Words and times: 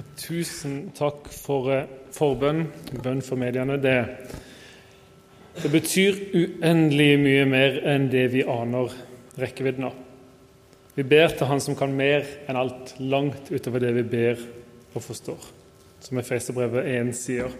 Og 0.00 0.06
tusen 0.16 0.76
takk 0.96 1.26
for 1.28 1.66
eh, 1.74 1.88
forbønn, 2.16 2.62
bønn 3.04 3.18
for 3.20 3.36
mediene. 3.36 3.74
Det, 3.76 3.98
det 5.60 5.70
betyr 5.74 6.16
uendelig 6.32 7.08
mye 7.20 7.42
mer 7.50 7.76
enn 7.90 8.06
det 8.08 8.22
vi 8.32 8.46
aner 8.48 8.94
rekkevidden 9.40 9.90
av. 9.90 9.98
Vi 10.96 11.04
ber 11.04 11.34
til 11.36 11.50
Han 11.50 11.60
som 11.60 11.76
kan 11.76 11.92
mer 11.92 12.24
enn 12.48 12.56
alt, 12.56 12.94
langt 12.96 13.52
utover 13.52 13.84
det 13.84 13.92
vi 13.98 14.06
ber 14.14 14.40
og 14.94 15.04
forstår, 15.04 15.44
som 16.06 16.22
Efeserbrevet 16.22 16.88
1 16.94 17.12
sier. 17.20 17.52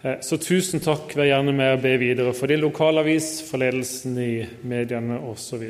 Eh, 0.00 0.16
så 0.24 0.40
tusen 0.40 0.80
takk. 0.80 1.12
Vær 1.12 1.28
gjerne 1.28 1.52
med 1.60 1.76
å 1.76 1.82
be 1.84 1.92
videre 2.00 2.32
for 2.32 2.48
din 2.48 2.64
lokalavis, 2.64 3.42
for 3.50 3.60
ledelsen 3.60 4.16
i 4.16 4.32
mediene 4.64 5.20
osv. 5.28 5.68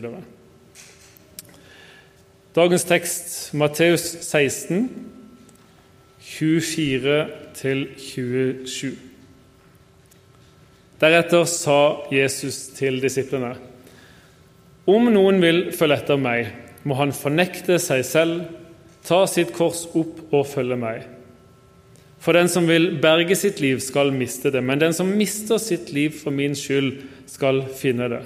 Dagens 2.54 2.86
tekst, 2.94 3.36
Matteus 3.58 4.06
16, 4.22 5.15
24-27. 6.26 8.96
Deretter 11.00 11.44
sa 11.46 12.02
Jesus 12.10 12.66
til 12.74 13.00
disiplene.: 13.02 13.54
Om 14.86 15.12
noen 15.12 15.40
vil 15.42 15.72
følge 15.76 15.96
etter 16.00 16.16
meg, 16.18 16.46
må 16.86 16.94
han 16.98 17.12
fornekte 17.14 17.78
seg 17.82 18.04
selv, 18.06 18.40
ta 19.06 19.26
sitt 19.30 19.52
kors 19.54 19.86
opp 19.94 20.34
og 20.34 20.46
følge 20.50 20.76
meg. 20.80 21.02
For 22.22 22.32
den 22.34 22.48
som 22.50 22.66
vil 22.66 22.98
berge 23.02 23.36
sitt 23.38 23.60
liv, 23.62 23.80
skal 23.84 24.10
miste 24.14 24.50
det, 24.50 24.62
men 24.64 24.78
den 24.82 24.94
som 24.96 25.16
mister 25.18 25.58
sitt 25.62 25.92
liv 25.94 26.10
for 26.18 26.30
min 26.34 26.54
skyld, 26.58 26.92
skal 27.30 27.62
finne 27.74 28.08
det. 28.10 28.22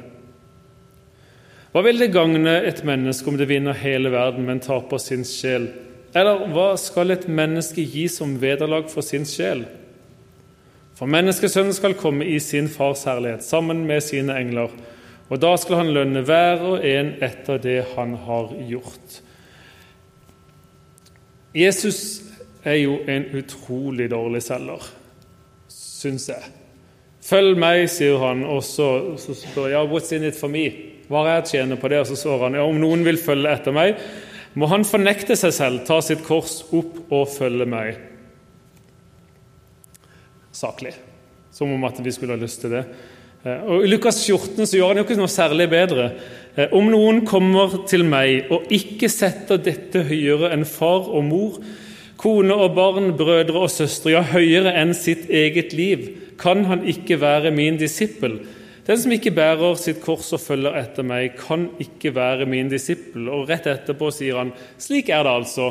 Hva 1.72 1.80
vil 1.84 1.98
det 2.00 2.14
gagne 2.14 2.54
et 2.66 2.84
menneske 2.86 3.28
om 3.30 3.36
det 3.38 3.48
vinner 3.50 3.72
hele 3.76 4.10
verden, 4.12 4.46
men 4.48 4.60
taper 4.64 4.98
sin 5.02 5.24
sjel? 5.28 5.68
Eller 6.16 6.46
hva 6.50 6.72
skal 6.80 7.14
et 7.14 7.28
menneske 7.30 7.84
gi 7.86 8.08
som 8.10 8.34
vederlag 8.42 8.88
for 8.90 9.06
sin 9.06 9.26
sjel? 9.28 9.64
For 10.98 11.08
menneskesønnen 11.08 11.72
skal 11.72 11.96
komme 11.96 12.26
i 12.28 12.36
sin 12.42 12.68
fars 12.68 13.06
herlighet 13.08 13.46
sammen 13.46 13.86
med 13.88 14.02
sine 14.04 14.34
engler, 14.36 14.72
og 15.30 15.38
da 15.40 15.54
skal 15.56 15.84
han 15.84 15.92
lønne 15.94 16.24
hver 16.26 16.64
og 16.74 16.84
en 16.84 17.14
etter 17.22 17.60
det 17.62 17.78
han 17.94 18.16
har 18.26 18.50
gjort. 18.68 19.20
Jesus 21.56 22.22
er 22.66 22.82
jo 22.82 22.98
en 23.08 23.30
utrolig 23.38 24.10
dårlig 24.10 24.42
selger, 24.44 24.84
syns 25.72 26.28
jeg. 26.30 26.50
Følg 27.24 27.56
meg, 27.60 27.84
sier 27.92 28.18
han, 28.20 28.44
og 28.48 28.62
så, 28.64 28.90
spør 29.18 29.70
jeg 29.70 29.88
what's 29.90 30.12
in 30.16 30.26
it 30.26 30.38
for 30.38 30.52
me? 30.52 30.66
Hva 31.10 31.24
er 31.24 31.40
jeg 31.40 31.48
tjener 31.54 31.80
på 31.80 31.90
det? 31.90 32.02
Og 32.02 32.10
så 32.10 32.18
svarer 32.18 32.48
han 32.48 32.58
ja, 32.58 32.66
om 32.66 32.78
noen 32.80 33.02
vil 33.06 33.18
følge 33.20 33.50
etter 33.56 33.74
meg, 33.74 33.98
må 34.58 34.66
han 34.70 34.86
fornekte 34.86 35.36
seg 35.38 35.54
selv, 35.54 35.84
ta 35.86 36.00
sitt 36.02 36.24
kors 36.26 36.60
opp 36.74 37.12
og 37.12 37.28
følge 37.30 37.66
meg. 37.70 38.00
Saklig. 40.54 40.96
Som 41.54 41.72
om 41.74 41.86
at 41.86 41.98
vi 42.02 42.12
skulle 42.14 42.34
ha 42.34 42.40
lyst 42.40 42.62
til 42.64 42.74
det. 42.74 42.84
Eh, 43.44 43.62
og 43.64 43.84
I 43.84 43.90
Lukas 43.90 44.20
14 44.26 44.66
så 44.66 44.76
gjør 44.76 44.92
han 44.92 45.00
jo 45.00 45.06
ikke 45.06 45.18
noe 45.20 45.30
særlig 45.30 45.68
bedre. 45.72 46.10
Eh, 46.56 46.72
om 46.76 46.90
noen 46.90 47.22
kommer 47.28 47.78
til 47.90 48.04
meg 48.08 48.50
og 48.52 48.70
ikke 48.74 49.10
setter 49.12 49.60
dette 49.62 50.04
høyere 50.08 50.52
enn 50.54 50.66
far 50.68 51.08
og 51.08 51.24
mor, 51.28 51.60
kone 52.20 52.52
og 52.52 52.74
barn, 52.76 53.12
brødre 53.16 53.62
og 53.62 53.70
søstre, 53.72 54.12
ja, 54.12 54.24
høyere 54.34 54.74
enn 54.76 54.92
sitt 54.96 55.30
eget 55.30 55.72
liv, 55.72 56.10
kan 56.40 56.66
han 56.68 56.84
ikke 56.88 57.20
være 57.22 57.52
min 57.54 57.78
disippel. 57.80 58.40
Den 58.90 58.98
som 58.98 59.12
ikke 59.14 59.30
bærer 59.30 59.76
sitt 59.78 60.00
kors 60.02 60.32
og 60.34 60.40
følger 60.42 60.74
etter 60.80 61.06
meg, 61.06 61.36
kan 61.38 61.68
ikke 61.78 62.10
være 62.16 62.46
min 62.50 62.66
disippel. 62.72 63.28
Og 63.30 63.46
rett 63.46 63.68
etterpå 63.70 64.08
sier 64.10 64.40
han, 64.40 64.50
slik 64.82 65.12
er 65.14 65.22
det 65.22 65.34
altså. 65.44 65.68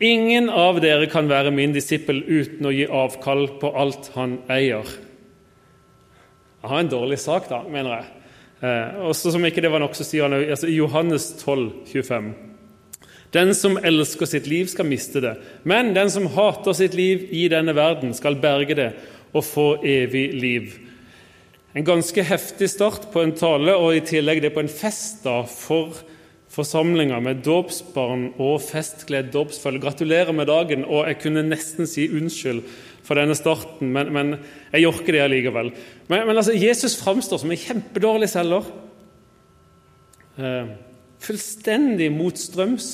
Ingen 0.00 0.48
av 0.48 0.80
dere 0.80 1.04
kan 1.12 1.28
være 1.28 1.52
min 1.52 1.74
disippel 1.74 2.22
uten 2.24 2.64
å 2.64 2.72
gi 2.72 2.86
avkall 2.88 3.50
på 3.60 3.68
alt 3.76 4.08
han 4.14 4.38
eier. 4.48 4.88
Jeg 6.64 6.72
har 6.72 6.80
en 6.80 6.88
dårlig 6.88 7.20
sak, 7.20 7.50
da, 7.52 7.60
mener 7.68 7.98
jeg. 7.98 8.08
Eh, 8.64 8.96
også 9.10 9.34
som 9.34 9.44
ikke 9.44 9.60
det 9.60 9.68
var 9.74 9.84
nok, 9.84 9.92
så 9.98 10.08
sier 10.08 10.24
han 10.24 10.38
altså, 10.38 10.70
i 10.72 10.78
Johannes 10.78 11.34
12, 11.42 11.68
25. 11.92 12.32
Den 13.36 13.52
som 13.58 13.76
elsker 13.76 14.30
sitt 14.30 14.48
liv, 14.48 14.72
skal 14.72 14.88
miste 14.88 15.20
det. 15.20 15.34
Men 15.68 15.92
den 15.92 16.08
som 16.08 16.30
hater 16.32 16.80
sitt 16.80 16.96
liv 16.96 17.28
i 17.28 17.44
denne 17.52 17.76
verden, 17.76 18.16
skal 18.16 18.40
berge 18.40 18.80
det 18.80 18.90
og 19.34 19.44
få 19.44 19.68
evig 19.84 20.30
liv. 20.32 20.72
En 21.74 21.86
ganske 21.86 22.22
heftig 22.22 22.68
start 22.70 23.08
på 23.10 23.22
en 23.24 23.34
tale, 23.34 23.74
og 23.74 23.96
i 23.96 24.02
tillegg 24.06 24.44
det 24.44 24.52
på 24.54 24.62
en 24.62 24.70
fest 24.70 25.24
da, 25.26 25.40
for 25.50 25.96
forsamlinga 26.54 27.18
med 27.18 27.42
dåpsbarn 27.42 28.28
og 28.38 28.60
festkledd 28.62 29.32
dåpsfølge. 29.34 29.82
Gratulerer 29.82 30.30
med 30.36 30.46
dagen, 30.46 30.84
og 30.86 31.08
jeg 31.08 31.18
kunne 31.24 31.42
nesten 31.48 31.90
si 31.90 32.06
unnskyld 32.14 32.62
for 33.04 33.18
denne 33.18 33.34
starten, 33.36 33.90
men, 33.92 34.12
men 34.14 34.32
jeg 34.70 34.86
ikke 34.86 35.16
det 35.16 35.24
allikevel. 35.24 35.72
Men, 36.06 36.28
men 36.28 36.38
altså, 36.38 36.54
Jesus 36.54 36.94
framstår 37.02 37.42
som 37.42 37.50
en 37.50 37.62
kjempedårlig 37.64 38.30
selger. 38.30 38.70
Eh, 40.38 40.72
fullstendig 41.26 42.08
motstrøms 42.14 42.88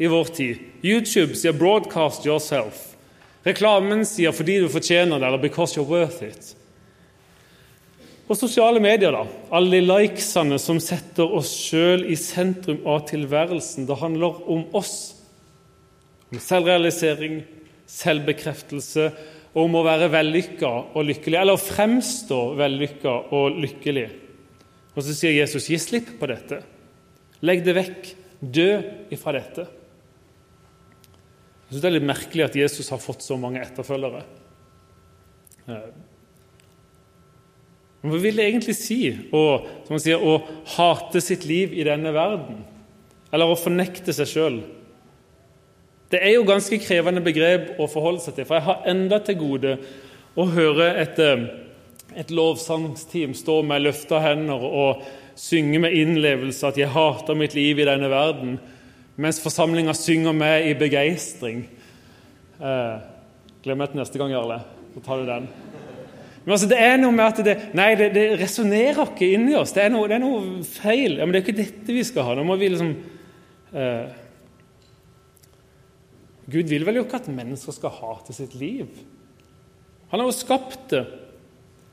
i 0.00 0.08
vår 0.08 0.32
tid. 0.36 0.62
YouTube 0.84 1.36
sier 1.36 1.56
'broadcast 1.56 2.28
yourself'. 2.28 2.92
Reklamen 3.46 4.04
sier 4.04 4.32
'fordi 4.32 4.60
du 4.60 4.68
fortjener 4.68 5.18
det', 5.18 5.26
eller 5.26 5.38
'because 5.38 5.76
you're 5.76 5.88
worth 5.88 6.22
it'. 6.22 6.59
Og 8.30 8.38
sosiale 8.38 8.78
medier, 8.78 9.10
da. 9.10 9.24
Alle 9.50 9.80
de 9.80 9.82
likesene 9.82 10.58
som 10.62 10.78
setter 10.82 11.32
oss 11.34 11.50
sjøl 11.50 12.04
i 12.06 12.14
sentrum 12.18 12.78
av 12.86 13.02
tilværelsen. 13.10 13.88
Det 13.88 13.96
handler 13.98 14.38
om 14.54 14.68
oss. 14.78 14.94
Om 16.30 16.38
selvrealisering, 16.38 17.40
selvbekreftelse 17.90 19.08
og 19.50 19.64
om 19.64 19.80
å 19.80 19.82
være 19.82 20.12
vellykka 20.12 20.70
og 20.94 21.08
lykkelig. 21.08 21.40
Eller 21.40 21.58
å 21.58 21.62
fremstå 21.62 22.38
vellykka 22.60 23.16
og 23.34 23.58
lykkelig. 23.64 24.06
Og 24.94 25.02
så 25.02 25.16
sier 25.16 25.34
Jesus, 25.34 25.66
gi 25.72 25.78
slipp 25.82 26.12
på 26.20 26.28
dette. 26.30 26.60
Legg 27.42 27.64
det 27.66 27.74
vekk. 27.80 28.12
Dø 28.40 28.70
ifra 29.12 29.34
dette. 29.36 29.66
Jeg 31.66 31.74
synes 31.74 31.82
Det 31.82 31.90
er 31.90 31.96
litt 31.98 32.06
merkelig 32.08 32.46
at 32.46 32.60
Jesus 32.62 32.88
har 32.94 33.02
fått 33.02 33.26
så 33.26 33.34
mange 33.38 33.60
etterfølgere. 33.62 34.22
Eh, 38.02 38.08
hva 38.08 38.18
vil 38.20 38.36
det 38.36 38.48
egentlig 38.48 38.76
si 38.78 39.00
å, 39.32 39.44
sier, 39.96 40.20
å 40.20 40.40
hate 40.76 41.20
sitt 41.20 41.46
liv 41.48 41.74
i 41.76 41.86
denne 41.86 42.12
verden? 42.16 42.62
Eller 43.30 43.46
å 43.50 43.58
fornekte 43.58 44.14
seg 44.16 44.30
sjøl? 44.30 44.60
Det 46.10 46.18
er 46.18 46.34
jo 46.34 46.46
ganske 46.48 46.80
krevende 46.82 47.22
begrep 47.22 47.76
å 47.78 47.86
forholde 47.90 48.24
seg 48.24 48.38
til. 48.38 48.48
For 48.48 48.58
jeg 48.58 48.66
har 48.66 48.88
enda 48.90 49.20
til 49.22 49.38
gode 49.38 49.76
å 50.34 50.46
høre 50.50 50.88
et, 50.98 51.18
eh, 51.18 51.46
et 52.16 52.30
lovsangsteam 52.30 53.34
stå 53.34 53.62
med 53.62 53.82
løfta 53.82 54.20
hender 54.20 54.64
og 54.64 55.04
synge 55.36 55.78
med 55.80 55.92
innlevelse 55.92 56.66
at 56.66 56.76
'jeg 56.76 56.88
hater 56.88 57.34
mitt 57.34 57.54
liv 57.54 57.78
i 57.78 57.84
denne 57.84 58.10
verden', 58.10 58.58
mens 59.16 59.40
forsamlinga 59.40 59.94
synger 59.94 60.32
med 60.32 60.66
i 60.66 60.74
begeistring. 60.74 61.68
Eh, 62.60 62.98
glem 63.62 63.78
det 63.78 63.94
neste 63.94 64.18
gang, 64.18 64.30
Jarle. 64.30 64.60
Så 64.94 65.00
tar 65.04 65.16
du 65.18 65.26
den. 65.26 65.48
Men 66.44 66.54
altså, 66.56 66.68
det 66.70 66.78
er 66.80 66.96
noe 67.00 67.12
med 67.12 67.26
at 67.26 67.40
det, 67.44 67.54
nei, 67.76 67.90
det, 68.00 68.10
det 68.14 68.24
resonnerer 68.40 69.02
ikke 69.04 69.28
inni 69.36 69.54
oss. 69.58 69.74
Det 69.76 69.84
er, 69.84 69.92
noe, 69.92 70.08
det 70.08 70.16
er, 70.16 70.22
noe, 70.24 70.62
feil. 70.64 71.18
Ja, 71.18 71.26
men 71.26 71.34
det 71.34 71.42
er 71.42 71.46
ikke 71.46 71.60
dette 71.60 71.96
vi 71.96 72.04
skal 72.06 72.30
ha. 72.30 72.36
Nå 72.38 72.46
må 72.48 72.56
vi 72.60 72.70
liksom 72.72 72.94
eh, 73.76 74.18
Gud 76.50 76.70
vil 76.72 76.86
vel 76.88 76.98
jo 76.98 77.04
ikke 77.06 77.20
at 77.20 77.28
mennesker 77.30 77.76
skal 77.76 77.92
hate 78.00 78.34
sitt 78.34 78.56
liv? 78.58 78.88
Han 80.10 80.22
har 80.22 80.26
jo 80.26 80.34
skapt 80.34 80.88
det. 80.94 81.04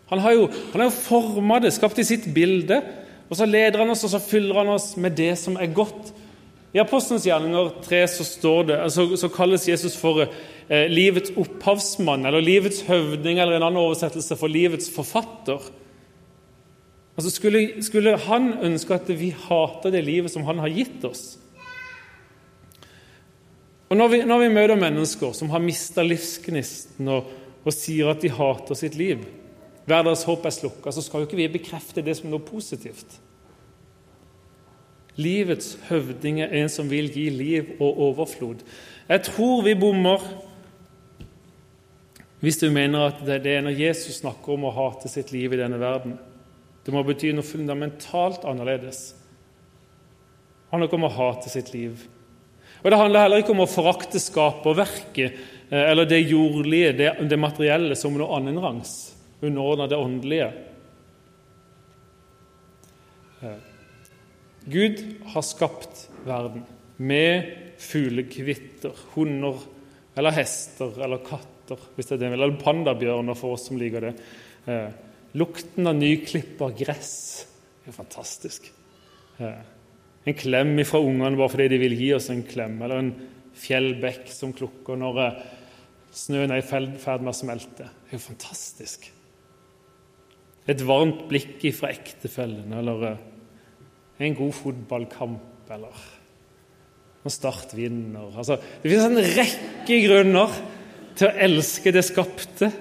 Han 0.07 0.23
har 0.23 0.33
jo, 0.33 0.47
han 0.71 0.81
har 0.81 0.87
jo 0.87 0.95
forma 0.95 1.59
det, 1.61 1.73
skapt 1.75 1.99
det 1.99 2.07
i 2.07 2.09
sitt 2.15 2.29
bilde. 2.33 2.79
Og 3.27 3.35
så 3.37 3.45
leder 3.45 3.83
han 3.83 3.91
oss, 3.91 4.05
og 4.07 4.13
så 4.15 4.23
fyller 4.23 4.61
han 4.63 4.71
oss 4.71 4.93
med 4.97 5.17
det 5.19 5.33
som 5.39 5.59
er 5.59 5.73
godt. 5.75 6.13
I 6.75 6.81
Apostelens 6.81 7.27
gjerninger 7.27 7.73
3 7.83 8.01
så, 8.15 8.25
står 8.27 8.69
det, 8.69 8.77
så, 8.95 9.05
så 9.19 9.29
kalles 9.33 9.67
Jesus 9.67 9.97
for 9.99 10.23
livets 10.69 11.31
opphavsmann 11.39 12.25
eller 12.27 12.43
livets 12.43 12.81
høvding 12.89 13.39
eller 13.39 13.55
en 13.55 13.67
annen 13.69 13.81
oversettelse 13.85 14.35
for 14.39 14.51
livets 14.51 14.89
forfatter. 14.91 15.63
Altså 17.17 17.31
skulle, 17.33 17.61
skulle 17.85 18.17
han 18.27 18.51
ønske 18.67 18.93
at 18.93 19.07
vi 19.19 19.31
hater 19.47 19.93
det 19.95 20.03
livet 20.05 20.33
som 20.33 20.45
han 20.45 20.59
har 20.61 20.73
gitt 20.73 21.05
oss? 21.07 21.37
Og 23.89 23.97
Når 23.97 24.07
vi, 24.11 24.17
når 24.27 24.39
vi 24.39 24.49
møter 24.51 24.75
mennesker 24.75 25.31
som 25.33 25.49
har 25.49 25.63
mista 25.63 26.03
livsgnisten 26.03 27.07
og, 27.07 27.29
og, 27.63 27.71
sier 27.73 28.11
at 28.11 28.21
de 28.21 28.29
hater 28.29 28.75
sitt 28.75 28.97
liv, 28.99 29.23
hver 29.87 30.03
håp 30.03 30.45
er 30.45 30.51
slukka, 30.51 30.91
så 30.91 31.01
skal 31.01 31.23
jo 31.23 31.29
ikke 31.29 31.39
vi 31.39 31.47
bekrefte 31.47 32.03
det 32.03 32.17
som 32.19 32.27
noe 32.29 32.43
positivt. 32.43 33.21
Livets 35.15 35.77
høvding 35.87 36.41
er 36.43 36.51
en 36.59 36.69
som 36.69 36.91
vil 36.91 37.07
gi 37.09 37.29
liv 37.31 37.71
og 37.79 38.01
overflod. 38.09 38.59
Jeg 39.07 39.23
tror 39.31 39.63
vi 39.63 39.77
bommer 39.79 40.21
hvis 42.43 42.59
du 42.61 42.67
mener 42.69 43.09
at 43.09 43.21
det 43.25 43.49
er 43.49 43.63
når 43.65 43.79
Jesus 43.79 44.19
snakker 44.21 44.53
om 44.53 44.67
å 44.69 44.73
hate 44.75 45.09
sitt 45.09 45.31
liv 45.33 45.53
i 45.53 45.59
denne 45.59 45.79
verden. 45.81 46.17
Det 46.85 46.93
må 46.93 47.01
bety 47.03 47.31
noe 47.33 47.45
fundamentalt 47.45 48.45
annerledes. 48.47 48.99
Det 49.17 50.71
handler 50.71 50.89
ikke 50.89 50.99
om 50.99 51.07
å 51.09 51.15
hate 51.17 51.51
sitt 51.51 51.73
liv. 51.73 52.05
Og 52.83 52.91
Det 52.91 52.99
handler 52.99 53.25
heller 53.25 53.41
ikke 53.41 53.55
om 53.55 53.63
å 53.65 53.69
forakte 53.69 54.21
skaperverket 54.21 55.39
eh, 55.71 55.83
eller 55.89 56.05
det 56.05 56.21
jordlige, 56.29 56.93
det, 56.99 57.09
det 57.27 57.39
materielle, 57.41 57.97
som 57.97 58.15
noe 58.15 58.37
annenrangs, 58.37 58.93
underordna 59.41 59.89
det 59.89 59.97
åndelige. 59.97 60.51
Eh, 63.41 63.57
Gud 64.67 65.03
har 65.33 65.45
skapt 65.47 66.05
verden 66.27 66.63
med 66.97 67.49
fuglekvitter, 67.81 68.93
hunder 69.15 69.59
eller 70.17 70.35
hester 70.37 70.97
eller 71.03 71.21
katter, 71.25 71.56
hvis 71.75 72.09
det 72.09 72.17
er 72.17 72.23
det, 72.23 72.31
eller 72.37 72.55
pandabjørner 72.61 73.37
for 73.37 73.57
oss 73.57 73.67
som 73.69 73.79
liker 73.79 74.07
det. 74.07 74.13
Eh, 74.67 74.87
lukten 75.37 75.89
av 75.89 75.97
nyklippa 75.97 76.71
gress 76.77 77.17
er 77.87 77.95
fantastisk. 77.95 78.69
Eh, 79.39 79.59
en 80.27 80.35
klem 80.37 80.73
fra 80.87 80.99
ungene 80.99 81.37
bare 81.39 81.53
fordi 81.53 81.69
de 81.71 81.81
vil 81.81 81.97
gi 81.99 82.09
oss 82.15 82.29
en 82.33 82.43
klem, 82.47 82.79
eller 82.83 83.03
en 83.03 83.13
fjellbekk 83.57 84.27
som 84.31 84.53
klukker 84.55 84.99
når 84.99 85.21
eh, 85.23 85.39
snøen 86.17 86.53
er 86.53 86.63
i 86.63 86.67
ferd 86.67 87.23
med 87.23 87.31
å 87.33 87.37
smelte. 87.37 87.87
Er 88.07 88.17
jo 88.17 88.23
fantastisk. 88.23 89.09
Et 90.67 90.83
varmt 90.83 91.27
blikk 91.29 91.63
fra 91.77 91.93
ektefellen, 91.93 92.73
eller 92.75 93.09
eh, 93.11 93.25
en 94.27 94.37
god 94.37 94.55
fotballkamp, 94.57 95.67
eller 95.71 96.05
når 97.27 97.33
Start 97.33 97.73
vinner 97.75 98.37
altså, 98.39 98.55
Det 98.55 98.87
finnes 98.87 99.07
en 99.09 99.35
rekke 99.35 99.97
grunner 100.05 100.53
til 101.17 101.29
å 101.29 101.35
elske 101.47 101.93
det 101.93 102.05
skapte. 102.05 102.71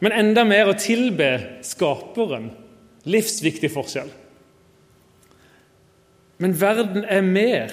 Men 0.00 0.16
enda 0.16 0.46
mer 0.48 0.70
å 0.70 0.78
tilbe 0.80 1.30
skaperen. 1.66 2.50
Livsviktig 3.08 3.70
forskjell. 3.72 4.08
Men 6.40 6.56
verden 6.56 7.04
er 7.04 7.24
mer. 7.24 7.72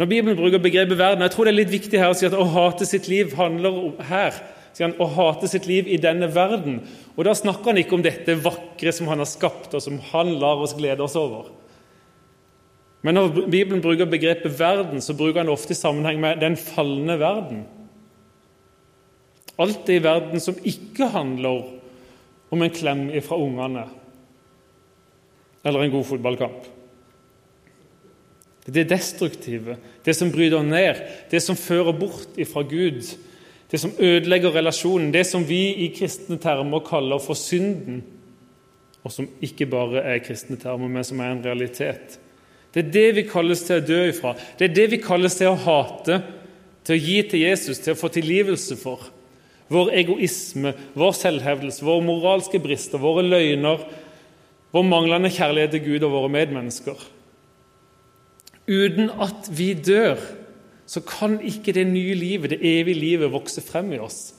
Når 0.00 0.08
Bibelen 0.08 0.36
bruker 0.36 0.58
begrepet 0.58 0.98
'verden' 0.98 1.22
Jeg 1.22 1.30
tror 1.30 1.44
det 1.44 1.52
er 1.52 1.60
litt 1.60 1.72
viktig 1.72 1.98
her 2.00 2.10
å 2.10 2.16
si 2.16 2.26
at 2.26 2.32
å 2.32 2.48
hate 2.48 2.86
sitt 2.88 3.08
liv 3.08 3.36
handler 3.36 3.76
om 3.76 3.98
her. 4.00 4.32
Sier 4.72 4.88
han, 4.88 4.96
å 4.96 5.04
hate 5.04 5.48
sitt 5.48 5.66
liv 5.68 5.88
i 5.88 6.00
denne 6.00 6.34
verden. 6.34 6.80
Og 7.16 7.24
Da 7.24 7.34
snakker 7.36 7.72
han 7.72 7.76
ikke 7.76 7.94
om 7.98 8.02
dette 8.02 8.38
vakre 8.40 8.92
som 8.92 9.08
han 9.08 9.20
har 9.20 9.28
skapt, 9.28 9.74
og 9.74 9.82
som 9.82 10.00
han 10.12 10.32
lar 10.40 10.64
oss 10.64 10.72
glede 10.74 11.04
oss 11.04 11.16
over. 11.16 11.52
Men 13.02 13.14
når 13.18 13.48
Bibelen 13.50 13.82
bruker 13.82 14.06
begrepet 14.06 14.58
'verden', 14.58 15.00
så 15.00 15.14
bruker 15.14 15.40
han 15.40 15.48
ofte 15.48 15.74
i 15.74 15.74
sammenheng 15.74 16.20
med 16.20 16.40
den 16.40 16.56
falne 16.56 17.18
verden. 17.18 17.64
Alt 19.58 19.86
det 19.86 19.96
i 19.96 20.04
verden 20.04 20.40
som 20.40 20.54
ikke 20.64 21.08
handler 21.10 21.64
om 22.50 22.62
en 22.62 22.70
klem 22.70 23.10
fra 23.22 23.36
ungene 23.36 23.88
eller 25.64 25.82
en 25.82 25.90
god 25.90 26.04
fotballkamp. 26.04 26.66
Det 28.66 28.88
destruktive, 28.90 29.76
det 30.04 30.14
som 30.16 30.30
bryter 30.32 30.62
ned, 30.62 30.94
det 31.30 31.42
som 31.42 31.56
fører 31.58 31.92
bort 31.92 32.38
ifra 32.38 32.62
Gud, 32.62 33.02
det 33.70 33.80
som 33.80 33.94
ødelegger 33.98 34.54
relasjonen, 34.54 35.12
det 35.12 35.26
som 35.26 35.48
vi 35.48 35.74
i 35.86 35.88
kristne 35.96 36.38
termer 36.38 36.82
kaller 36.86 37.18
for 37.18 37.34
synden, 37.34 38.02
og 39.02 39.12
som 39.12 39.26
ikke 39.42 39.66
bare 39.66 40.02
er 40.02 40.22
kristne 40.22 40.56
termer, 40.56 40.88
men 40.88 41.04
som 41.04 41.20
er 41.20 41.32
en 41.32 41.44
realitet. 41.44 42.18
Det 42.72 42.86
er 42.86 42.92
det 42.92 43.08
vi 43.18 43.24
kalles 43.28 43.64
til 43.66 43.78
å 43.80 43.84
dø 43.84 43.98
ifra. 44.08 44.32
Det 44.58 44.70
er 44.70 44.76
det 44.76 44.86
vi 44.94 45.00
kalles 45.02 45.36
til 45.36 45.50
å 45.52 45.58
hate, 45.60 46.22
til 46.86 46.96
å 46.96 47.02
gi 47.02 47.18
til 47.28 47.44
Jesus, 47.44 47.80
til 47.82 47.94
å 47.94 48.00
få 48.00 48.08
tilgivelse 48.14 48.78
for. 48.80 49.10
Vår 49.72 49.92
egoisme, 50.00 50.72
vår 50.96 51.12
selvhevdelse, 51.16 51.84
våre 51.84 52.04
moralske 52.04 52.60
brister, 52.62 53.00
våre 53.00 53.24
løgner, 53.24 53.84
vår 54.72 54.86
manglende 54.88 55.30
kjærlighet 55.32 55.76
til 55.76 55.84
Gud 55.84 56.06
og 56.08 56.14
våre 56.16 56.32
medmennesker. 56.32 56.96
Uten 58.68 59.10
at 59.20 59.50
vi 59.52 59.72
dør, 59.76 60.20
så 60.88 61.00
kan 61.04 61.38
ikke 61.44 61.74
det 61.76 61.86
nye 61.88 62.16
livet, 62.16 62.54
det 62.54 62.64
evige 62.64 62.98
livet, 62.98 63.32
vokse 63.32 63.62
frem 63.64 63.92
i 63.92 64.00
oss. 64.02 64.32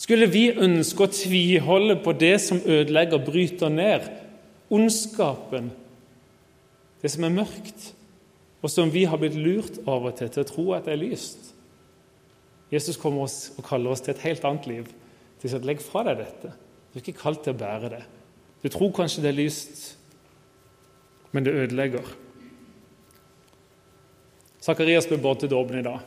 Skulle 0.00 0.30
vi 0.32 0.48
ønske 0.52 1.04
å 1.04 1.12
tviholde 1.12 1.98
på 2.00 2.14
det 2.16 2.36
som 2.40 2.62
ødelegger, 2.64 3.20
bryter 3.24 3.72
ned, 3.72 4.06
ondskapen, 4.72 5.72
det 7.00 7.10
som 7.12 7.24
er 7.24 7.34
mørkt, 7.34 7.92
og 8.60 8.70
som 8.70 8.90
vi 8.92 9.06
har 9.08 9.20
blitt 9.20 9.38
lurt 9.38 9.80
av 9.88 10.04
og 10.04 10.18
til 10.18 10.28
til 10.28 10.44
å 10.44 10.48
tro 10.48 10.66
at 10.76 10.84
det 10.86 10.94
er 10.94 11.00
lyst 11.00 11.54
Jesus 12.70 12.98
kommer 13.00 13.26
oss 13.26 13.50
og 13.56 13.66
kaller 13.66 13.90
oss 13.90 14.02
til 14.04 14.14
et 14.14 14.24
helt 14.28 14.44
annet 14.46 14.68
liv. 14.70 14.90
Til 15.42 15.56
å 15.56 15.62
Legg 15.66 15.82
fra 15.82 16.04
deg 16.06 16.20
dette. 16.22 16.52
Du 16.90 16.98
er 16.98 17.02
ikke 17.02 17.22
kalt 17.22 17.42
til 17.44 17.54
å 17.54 17.58
bære 17.58 17.90
det. 17.92 18.02
Du 18.62 18.68
tror 18.70 18.92
kanskje 18.94 19.24
det 19.24 19.32
er 19.32 19.38
lyst, 19.40 19.82
men 21.32 21.46
det 21.46 21.54
ødelegger. 21.56 22.06
Zakarias 24.60 25.08
ble 25.08 25.18
båret 25.22 25.46
til 25.46 25.52
dåpen 25.54 25.80
i 25.80 25.86
dag, 25.86 26.02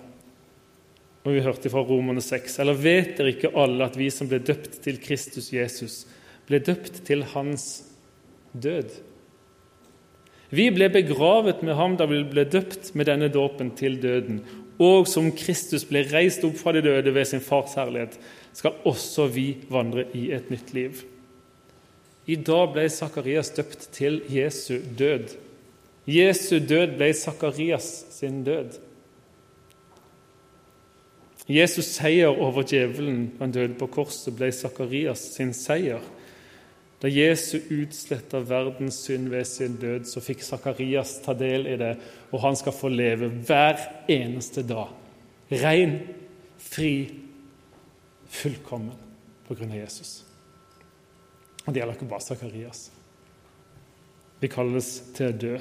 og 1.24 1.34
vi 1.34 1.42
hørte 1.42 1.72
fra 1.74 1.82
Romerne 1.88 2.22
6. 2.22 2.60
Eller 2.62 2.78
vet 2.78 3.16
dere 3.18 3.34
ikke 3.34 3.56
alle 3.58 3.88
at 3.88 3.98
vi 3.98 4.12
som 4.14 4.30
ble 4.30 4.40
døpt 4.44 4.78
til 4.86 5.00
Kristus 5.02 5.50
Jesus, 5.56 6.04
ble 6.46 6.62
døpt 6.62 7.02
til 7.08 7.26
hans 7.34 7.66
død? 8.54 8.94
Vi 10.54 10.68
ble 10.74 10.90
begravet 10.94 11.64
med 11.66 11.78
ham 11.80 11.96
da 11.98 12.06
vi 12.10 12.20
ble 12.30 12.46
døpt 12.46 12.92
med 12.94 13.10
denne 13.10 13.30
dåpen 13.34 13.72
til 13.78 13.98
døden. 14.02 14.44
Og 14.82 15.08
som 15.10 15.32
Kristus 15.34 15.86
ble 15.90 16.04
reist 16.12 16.46
opp 16.46 16.60
fra 16.60 16.74
de 16.76 16.84
døde 16.86 17.14
ved 17.14 17.26
sin 17.30 17.42
fars 17.42 17.74
herlighet, 17.78 18.20
skal 18.54 18.78
også 18.86 19.28
vi 19.34 19.48
vandre 19.74 20.06
i 20.14 20.28
et 20.36 20.52
nytt 20.54 20.74
liv. 20.76 21.02
I 22.30 22.38
dag 22.38 22.70
ble 22.76 22.86
Sakarias 22.90 23.50
døpt 23.56 23.90
til 23.96 24.22
Jesu 24.32 24.78
død. 24.98 25.34
Jesu 26.08 26.60
død 26.60 26.98
ble 27.00 27.10
Sakarias 27.18 27.90
sin 28.14 28.44
død. 28.46 28.78
Jesus' 31.50 31.90
seier 31.98 32.32
over 32.32 32.64
djevelen 32.64 33.34
han 33.40 33.52
døde 33.52 33.76
på 33.76 33.90
korset, 33.92 34.32
ble 34.38 34.52
Sakarias 34.56 35.26
sin 35.36 35.52
seier. 35.54 36.00
Da 37.04 37.10
Jesu 37.12 37.58
utsletta 37.76 38.40
verdens 38.48 39.02
synd 39.04 39.28
ved 39.34 39.44
sin 39.44 39.76
død, 39.76 40.06
så 40.08 40.24
fikk 40.24 40.40
Sakarias 40.46 41.18
ta 41.26 41.36
del 41.36 41.68
i 41.68 41.76
det, 41.76 41.98
og 42.32 42.40
han 42.46 42.56
skal 42.56 42.76
få 42.78 42.88
leve 42.94 43.28
hver 43.44 43.82
eneste 44.08 44.64
dag. 44.64 44.94
Ren, 45.52 45.98
fri, 46.64 46.94
fullkommen 48.32 48.96
på 49.44 49.58
grunn 49.60 49.76
av 49.76 49.82
Jesus. 49.82 50.22
Og 51.66 51.74
det 51.74 51.82
gjelder 51.84 52.00
ikke 52.00 52.10
bare 52.16 52.24
Sakarias. 52.24 52.88
Vi 54.40 54.52
kalles 54.52 54.96
til 55.16 55.28
å 55.28 55.38
dø. 55.44 55.54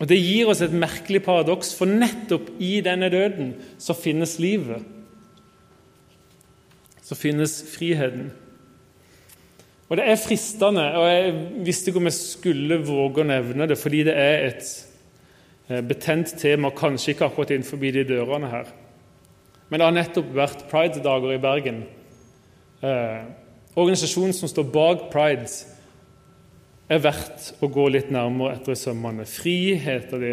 Og 0.00 0.08
Det 0.08 0.18
gir 0.18 0.50
oss 0.50 0.62
et 0.64 0.74
merkelig 0.74 1.22
paradoks, 1.22 1.70
for 1.76 1.86
nettopp 1.86 2.50
i 2.58 2.80
denne 2.82 3.10
døden 3.12 3.54
så 3.78 3.94
finnes 3.94 4.38
livet. 4.42 4.82
Så 7.06 7.14
finnes 7.14 7.60
friheten. 7.70 8.32
Og 9.90 9.96
Det 9.98 10.04
er 10.06 10.20
fristende, 10.22 10.84
og 10.94 11.08
jeg 11.10 11.30
visste 11.66 11.90
ikke 11.90 11.98
om 11.98 12.06
jeg 12.06 12.14
skulle 12.14 12.76
våge 12.86 13.24
å 13.24 13.26
nevne 13.26 13.66
det, 13.66 13.78
fordi 13.78 14.04
det 14.06 14.14
er 14.14 14.44
et 14.46 14.68
eh, 15.66 15.80
betent 15.82 16.36
tema, 16.38 16.70
kanskje 16.70 17.10
ikke 17.10 17.26
akkurat 17.26 17.50
innenfor 17.50 17.80
de 17.82 18.04
dørene 18.06 18.50
her. 18.52 18.70
Men 19.68 19.80
det 19.80 19.88
har 19.88 19.96
nettopp 19.96 20.30
vært 20.34 20.62
Pride-dager 20.70 21.34
i 21.34 21.42
Bergen. 21.42 21.82
Eh, 22.86 23.24
Organisasjonen 23.74 24.34
som 24.34 24.50
står 24.50 24.70
bak 24.70 25.08
Pride, 25.10 25.50
er 26.90 27.02
verdt 27.02 27.52
å 27.62 27.68
gå 27.70 27.84
litt 27.90 28.08
nærmere 28.10 28.56
etter 28.56 28.74
i 28.74 28.78
sømmene. 28.78 29.26
Fri 29.26 29.74
heter 29.78 30.22
de, 30.22 30.30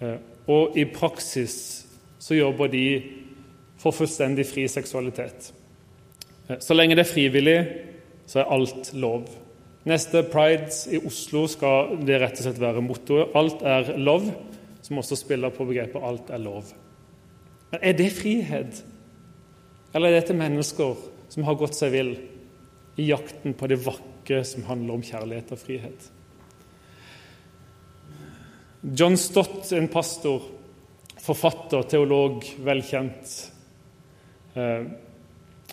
eh, 0.00 0.16
og 0.50 0.78
i 0.78 0.84
praksis 0.84 1.86
så 2.18 2.34
jobber 2.34 2.70
de 2.70 2.86
for 3.78 3.94
fullstendig 3.94 4.46
fri 4.46 4.66
seksualitet. 4.68 5.52
Eh, 6.48 6.58
så 6.58 6.74
lenge 6.74 6.94
det 6.94 7.06
er 7.06 7.12
frivillig, 7.12 7.58
så 8.26 8.40
er 8.40 8.52
alt 8.52 8.92
lov. 8.94 9.28
Neste 9.84 10.22
prides 10.32 10.86
i 10.88 11.00
Oslo 11.04 11.44
skal 11.50 11.98
det 12.06 12.20
rett 12.22 12.38
og 12.40 12.46
slett 12.46 12.60
være 12.60 12.84
mottoet 12.84 13.34
'Alt 13.36 13.62
er 13.62 13.98
lov', 13.98 14.32
som 14.82 14.98
også 14.98 15.16
spiller 15.16 15.50
på 15.50 15.64
begrepet 15.64 16.02
'alt 16.02 16.30
er 16.30 16.38
lov'. 16.38 16.74
Men 17.70 17.80
er 17.82 17.92
det 17.92 18.12
frihet? 18.12 18.84
Eller 19.94 20.08
er 20.08 20.20
det 20.20 20.26
til 20.26 20.36
mennesker 20.36 20.96
som 21.28 21.44
har 21.44 21.54
gått 21.54 21.74
seg 21.74 21.92
vill 21.92 22.16
i 22.96 23.08
jakten 23.08 23.54
på 23.54 23.66
det 23.66 23.80
vakre 23.84 24.44
som 24.44 24.62
handler 24.62 24.94
om 24.94 25.02
kjærlighet 25.02 25.52
og 25.52 25.58
frihet. 25.58 26.10
John 28.84 29.16
Stott, 29.16 29.72
en 29.72 29.88
pastor, 29.88 30.42
forfatter, 31.24 31.82
teolog, 31.88 32.44
velkjent 32.60 33.34
eh, 34.54 34.84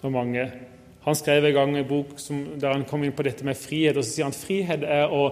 av 0.02 0.14
mange. 0.14 0.46
Han 1.02 1.18
skrev 1.18 1.46
en 1.46 1.54
gang 1.56 1.72
en 1.78 1.88
bok 1.88 2.14
som, 2.22 2.44
der 2.62 2.76
han 2.76 2.86
kom 2.86 3.02
inn 3.04 3.16
på 3.18 3.26
dette 3.26 3.46
med 3.46 3.58
frihet. 3.58 3.98
og 3.98 4.06
så 4.06 4.12
sier 4.12 4.28
han 4.28 4.36
at 4.36 4.42
Frihet 4.42 4.84
er 4.86 5.10
å 5.10 5.24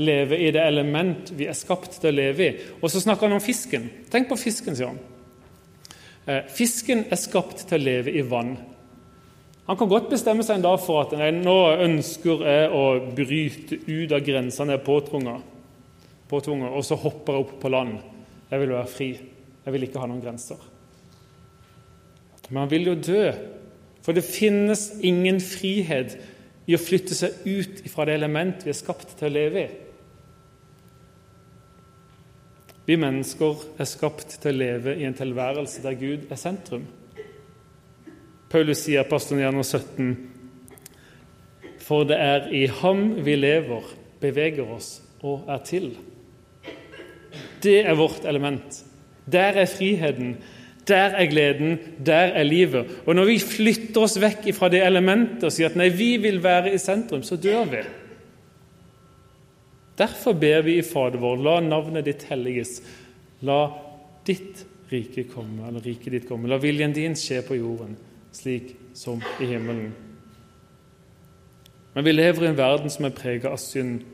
leve 0.00 0.38
i 0.40 0.48
det 0.54 0.62
element 0.64 1.32
vi 1.36 1.50
er 1.50 1.58
skapt 1.58 1.98
til 2.00 2.12
å 2.12 2.16
leve 2.16 2.46
i. 2.46 2.54
Og 2.80 2.88
så 2.88 3.02
snakker 3.04 3.28
han 3.28 3.36
om 3.36 3.44
fisken. 3.44 3.90
Tenk 4.08 4.30
på 4.30 4.40
fisken, 4.40 4.76
sier 4.76 4.94
han. 4.94 5.02
Eh, 6.24 6.48
fisken 6.48 7.04
er 7.12 7.20
skapt 7.20 7.66
til 7.68 7.76
å 7.76 7.84
leve 7.84 8.14
i 8.16 8.24
vann. 8.24 8.56
Han 9.68 9.76
kan 9.76 9.88
godt 9.88 10.08
bestemme 10.08 10.44
seg 10.44 10.56
en 10.56 10.64
dag 10.64 10.78
for 10.80 11.02
at 11.02 11.12
nei, 11.20 11.28
nå 11.36 11.58
ønsker 11.84 12.44
jeg 12.48 12.72
å 12.72 12.84
bryte 13.12 13.76
ut 13.84 14.14
av 14.16 14.24
grensene 14.24 14.72
jeg 14.72 14.80
er 14.80 14.86
påtvunget. 14.86 15.42
og 16.72 16.84
så 16.84 16.96
hopper 16.96 17.34
jeg 17.34 17.44
opp 17.44 17.60
på 17.60 17.68
land. 17.68 17.98
Jeg 18.48 18.60
vil 18.60 18.72
være 18.72 18.86
fri. 18.88 19.10
Jeg 19.64 19.72
vil 19.74 19.82
ikke 19.84 20.00
ha 20.00 20.06
noen 20.08 20.24
grenser. 20.24 20.56
Men 22.48 22.62
han 22.62 22.70
vil 22.70 22.86
jo 22.88 22.94
dø, 22.94 23.32
for 24.08 24.16
det 24.16 24.24
finnes 24.24 24.86
ingen 25.04 25.36
frihet 25.36 26.14
i 26.64 26.72
å 26.72 26.80
flytte 26.80 27.12
seg 27.12 27.42
ut 27.44 27.82
fra 27.92 28.06
det 28.08 28.14
element 28.16 28.62
vi 28.64 28.72
er 28.72 28.78
skapt 28.78 29.10
til 29.18 29.28
å 29.28 29.34
leve 29.34 29.60
i. 29.60 29.66
Vi 32.88 32.96
mennesker 32.96 33.66
er 33.76 33.84
skapt 33.84 34.38
til 34.40 34.54
å 34.54 34.60
leve 34.62 34.94
i 34.96 35.04
en 35.04 35.18
tilværelse 35.18 35.84
der 35.84 36.00
Gud 36.00 36.24
er 36.32 36.40
sentrum. 36.40 36.86
Paulus 38.48 38.86
sier 38.86 39.04
Apostelgjerningen 39.04 39.68
17.: 39.68 40.16
For 41.84 42.08
det 42.08 42.16
er 42.16 42.48
i 42.48 42.64
Ham 42.80 43.10
vi 43.28 43.36
lever, 43.36 43.92
beveger 44.24 44.72
oss 44.72 45.02
og 45.20 45.44
er 45.52 45.60
til. 45.68 45.90
Det 47.60 47.82
er 47.84 48.00
vårt 48.00 48.24
element. 48.24 48.86
Der 49.28 49.52
er 49.52 49.68
friheten. 49.68 50.38
Der 50.88 51.14
er 51.20 51.28
gleden. 51.30 51.78
Der 52.06 52.32
er 52.32 52.42
livet. 52.48 52.88
Og 53.06 53.14
når 53.14 53.28
vi 53.28 53.38
flytter 53.42 54.06
oss 54.06 54.16
vekk 54.20 54.48
fra 54.56 54.70
det 54.72 54.80
elementet 54.86 55.44
og 55.48 55.52
sier 55.52 55.68
at 55.68 55.76
nei, 55.76 55.90
vi 55.92 56.16
vil 56.22 56.40
være 56.44 56.72
i 56.72 56.80
sentrum, 56.80 57.22
så 57.22 57.36
dør 57.36 57.68
vi. 57.68 57.84
Derfor 59.98 60.32
ber 60.38 60.62
vi 60.64 60.78
i 60.78 60.86
Fader 60.86 61.20
vår, 61.20 61.40
la 61.42 61.60
navnet 61.64 62.06
ditt 62.06 62.24
helliges. 62.30 62.78
La 63.44 63.60
ditt 64.26 64.64
rike 64.88 65.26
komme, 65.28 65.66
eller 65.68 65.84
riket 65.84 66.14
ditt 66.14 66.28
komme. 66.28 66.48
La 66.48 66.60
viljen 66.62 66.94
din 66.96 67.18
skje 67.18 67.42
på 67.44 67.58
jorden 67.58 67.96
slik 68.32 68.76
som 68.94 69.22
i 69.40 69.46
himmelen. 69.46 69.92
Men 71.94 72.04
vi 72.04 72.12
lever 72.12 72.44
i 72.44 72.50
en 72.52 72.58
verden 72.58 72.92
som 72.92 73.08
er 73.08 73.16
preget 73.16 73.48
av 73.50 73.58
synd, 73.58 74.04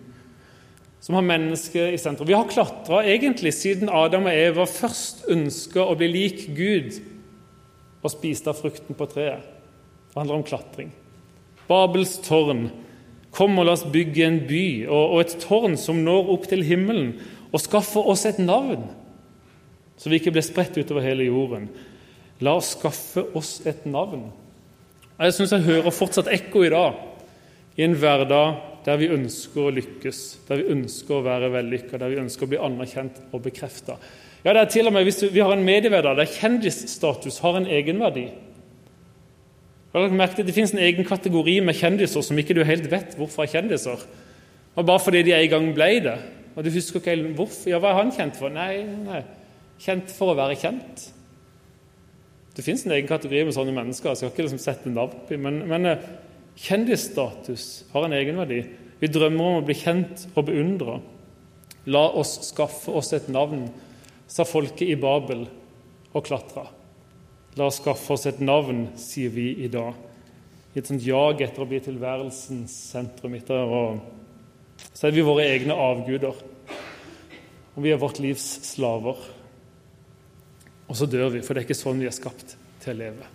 som 1.04 1.18
har 1.18 1.26
mennesket 1.26 1.92
i 1.92 1.98
sentrum. 2.00 2.28
Vi 2.28 2.32
har 2.32 2.48
klatra 2.48 3.02
egentlig 3.04 3.52
siden 3.52 3.90
Adam 3.92 4.24
og 4.24 4.32
Eva 4.32 4.64
først 4.64 5.26
ønska 5.28 5.84
å 5.84 5.96
bli 6.00 6.08
lik 6.08 6.46
Gud 6.56 6.96
og 8.00 8.12
spiste 8.12 8.48
av 8.48 8.56
frukten 8.56 8.96
på 8.96 9.08
treet. 9.12 9.44
Det 10.08 10.16
handler 10.16 10.38
om 10.40 10.46
klatring. 10.48 10.94
Babels 11.68 12.16
tårn. 12.24 12.70
Kom 13.36 13.60
og 13.60 13.68
la 13.68 13.76
oss 13.76 13.84
bygge 13.84 14.24
en 14.24 14.40
by 14.48 14.64
og, 14.86 15.18
et 15.20 15.36
tårn 15.44 15.76
som 15.80 16.00
når 16.06 16.32
opp 16.38 16.48
til 16.48 16.64
himmelen, 16.64 17.16
og 17.52 17.60
skaffer 17.60 18.08
oss 18.08 18.24
et 18.26 18.40
navn, 18.40 18.88
så 20.00 20.10
vi 20.10 20.18
ikke 20.18 20.32
blir 20.34 20.42
spredt 20.42 20.78
utover 20.78 21.04
hele 21.04 21.28
jorden. 21.28 21.68
La 22.42 22.56
oss 22.58 22.72
skaffe 22.78 23.22
oss 23.36 23.58
et 23.68 23.84
navn. 23.86 24.30
Jeg 25.20 25.36
syns 25.36 25.52
jeg 25.52 25.68
hører 25.68 25.94
fortsatt 25.94 26.32
ekko 26.32 26.64
i 26.64 26.72
dag, 26.72 26.96
i 27.76 27.84
en 27.84 27.98
hverdag 27.98 28.73
der 28.84 28.98
vi 29.00 29.08
ønsker 29.14 29.64
å 29.64 29.72
lykkes, 29.72 30.20
der 30.48 30.60
vi 30.60 30.70
ønsker 30.74 31.16
å 31.16 31.24
være 31.24 31.50
vellykka, 31.54 31.98
der 32.00 32.12
vi 32.12 32.20
ønsker 32.20 32.44
å 32.44 32.50
bli 32.52 32.60
anerkjent 32.60 33.20
og 33.30 33.44
bekrefta. 33.46 33.96
Ja, 34.44 34.52
det 34.52 34.60
er 34.60 34.72
til 34.74 34.90
og 34.90 34.92
med 34.92 35.06
hvis 35.06 35.22
vi 35.32 35.40
har 35.40 35.54
en 35.54 35.64
mediehverdag 35.64 36.18
der 36.20 36.28
kjendisstatus 36.28 37.40
har 37.40 37.56
en 37.56 37.68
egenverdi. 37.70 38.26
Har 39.94 40.04
dere 40.04 40.18
merket 40.18 40.46
Det 40.46 40.52
finnes 40.52 40.74
en 40.74 40.82
egen 40.82 41.06
kategori 41.06 41.60
med 41.64 41.78
kjendiser 41.78 42.24
som 42.26 42.38
ikke 42.38 42.56
du 42.56 42.64
helt 42.66 42.90
vet 42.90 43.14
hvorfor 43.16 43.46
er 43.46 43.52
kjendiser. 43.54 44.04
Og 44.74 44.86
bare 44.86 45.00
fordi 45.00 45.22
de 45.22 45.32
en 45.32 45.50
gang 45.52 45.68
ble 45.72 45.90
det. 46.04 46.16
Og 46.54 46.66
du 46.66 46.70
husker 46.74 47.00
ikke 47.00 47.14
helt 47.14 47.36
hvorfor. 47.38 47.70
Ja, 47.70 47.78
hva 47.78 47.92
er 47.92 48.00
han 48.02 48.12
kjent 48.14 48.36
for? 48.36 48.52
Nei, 48.52 48.82
nei. 49.06 49.22
kjent 49.80 50.10
for 50.12 50.32
å 50.32 50.38
være 50.38 50.58
kjent. 50.58 51.08
Det 52.54 52.62
fins 52.62 52.84
en 52.84 52.94
egen 52.94 53.08
kategori 53.08 53.46
med 53.46 53.56
sånne 53.56 53.74
mennesker. 53.74 54.10
Jeg 54.10 54.20
skal 54.20 54.34
ikke 54.34 54.46
liksom 54.46 54.62
sette 54.62 54.92
navn 54.92 55.24
på 55.26 55.38
men, 55.40 55.62
men 55.70 55.88
eh, 55.90 56.04
kjendisstatus 56.60 57.84
har 57.92 58.06
en 58.06 58.16
egenverdi. 58.16 58.60
Vi 59.00 59.10
drømmer 59.10 59.44
om 59.44 59.58
å 59.60 59.66
bli 59.66 59.76
kjent 59.78 60.26
og 60.34 60.46
beundra. 60.48 61.00
La 61.90 62.06
oss 62.16 62.38
skaffe 62.48 62.94
oss 62.94 63.12
et 63.16 63.28
navn, 63.32 63.66
sa 64.30 64.46
folket 64.48 64.88
i 64.88 64.96
Babel 64.96 65.44
og 66.14 66.24
klatra. 66.24 66.64
La 67.58 67.68
oss 67.68 67.78
skaffe 67.82 68.16
oss 68.16 68.26
et 68.30 68.40
navn, 68.40 68.88
sier 68.98 69.30
vi 69.34 69.50
i 69.64 69.70
dag. 69.70 69.92
I 70.74 70.80
et 70.80 70.88
sånt 70.88 71.04
jag 71.06 71.42
etter 71.44 71.62
å 71.62 71.68
bli 71.70 71.78
tilværelsens 71.84 72.72
sentrum. 72.90 73.34
etter 73.34 73.62
å 73.62 74.00
Så 74.92 75.06
er 75.06 75.12
vi 75.12 75.22
våre 75.22 75.46
egne 75.46 75.74
avguder. 75.74 76.34
Og 77.76 77.82
vi 77.82 77.90
er 77.90 77.98
vårt 77.98 78.18
livs 78.18 78.46
slaver 78.62 79.18
og 80.88 80.98
så 80.98 81.08
dør 81.08 81.32
vi, 81.34 81.42
for 81.42 81.54
det 81.54 81.62
er 81.62 81.68
ikke 81.68 81.78
sånn 81.78 82.02
vi 82.02 82.08
er 82.10 82.14
skapt 82.14 82.56
til 82.82 82.94
å 82.94 82.98
leve. 82.98 83.30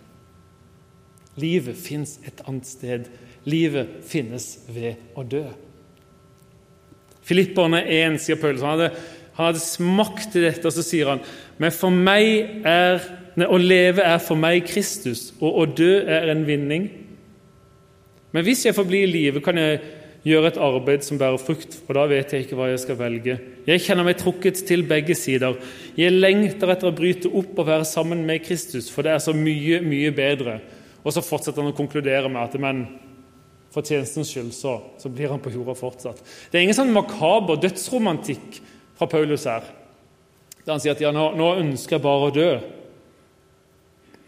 Livet 1.39 1.79
fins 1.79 2.17
et 2.27 2.43
annet 2.47 2.67
sted. 2.67 3.09
Livet 3.49 3.99
finnes 4.07 4.47
ved 4.69 4.99
å 5.17 5.23
dø. 5.23 5.45
Filipperne 7.29 7.83
1, 7.85 8.17
sier 8.23 8.39
Paulus. 8.41 8.63
Han 8.65 8.75
hadde, 8.75 8.89
han 9.37 9.51
hadde 9.51 9.63
smakt 9.63 10.35
i 10.35 10.43
dette, 10.47 10.65
og 10.67 10.75
så 10.75 10.85
sier 10.85 11.13
han 11.13 11.23
men 11.59 11.75
for 11.75 11.91
meg 11.91 12.63
er, 12.67 13.01
Å 13.39 13.57
leve 13.59 14.03
er 14.03 14.17
for 14.19 14.35
meg 14.35 14.65
Kristus, 14.67 15.29
og 15.39 15.61
å 15.61 15.65
dø 15.71 16.01
er 16.11 16.27
en 16.33 16.41
vinning. 16.43 16.89
Men 18.35 18.43
hvis 18.43 18.65
jeg 18.65 18.75
får 18.75 18.87
bli 18.89 19.03
i 19.05 19.11
live, 19.11 19.39
kan 19.45 19.55
jeg 19.55 19.77
gjøre 20.27 20.51
et 20.51 20.59
arbeid 20.59 21.05
som 21.05 21.19
bærer 21.21 21.39
frukt, 21.39 21.77
og 21.85 21.95
da 21.95 22.03
vet 22.11 22.33
jeg 22.33 22.43
ikke 22.43 22.57
hva 22.59 22.67
jeg 22.71 22.81
skal 22.83 22.97
velge. 22.99 23.37
Jeg 23.69 23.83
kjenner 23.85 24.07
meg 24.09 24.19
trukket 24.19 24.59
til 24.67 24.83
begge 24.89 25.15
sider. 25.15 25.55
Jeg 25.95 26.17
lengter 26.17 26.73
etter 26.73 26.89
å 26.89 26.95
bryte 26.95 27.31
opp 27.31 27.55
og 27.55 27.69
være 27.69 27.87
sammen 27.87 28.25
med 28.27 28.43
Kristus, 28.43 28.89
for 28.91 29.07
det 29.07 29.15
er 29.15 29.23
så 29.23 29.35
mye, 29.35 29.79
mye 29.85 30.11
bedre. 30.15 30.59
Og 31.03 31.13
så 31.15 31.23
fortsetter 31.23 31.63
han 31.63 31.71
å 31.71 31.77
konkludere 31.77 32.31
med 32.31 32.41
at 32.41 32.57
men 32.61 32.83
for 33.69 33.85
tjenestens 33.85 34.31
skyld 34.33 34.49
så, 34.55 34.75
så 34.97 35.11
blir 35.13 35.29
han 35.31 35.41
på 35.43 35.51
jorda 35.53 35.75
fortsatt. 35.77 36.21
Det 36.49 36.57
er 36.57 36.65
ingen 36.65 36.77
sånn 36.77 36.93
makaber 36.95 37.59
dødsromantikk 37.61 38.59
fra 38.97 39.07
Paulus 39.09 39.45
her, 39.47 39.67
der 40.65 40.73
han 40.73 40.81
sier 40.81 40.95
at 40.95 41.03
ja, 41.03 41.13
nå, 41.15 41.29
nå 41.37 41.53
ønsker 41.61 41.97
jeg 41.97 42.05
bare 42.05 42.29
å 42.29 42.33
dø. 42.35 42.49